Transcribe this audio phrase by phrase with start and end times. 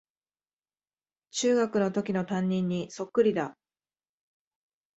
[1.29, 3.55] 中学のときの担任にそっくりだ